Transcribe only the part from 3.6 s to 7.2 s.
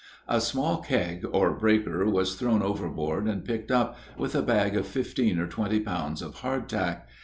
up, with a bag of fifteen or twenty pounds of hardtack.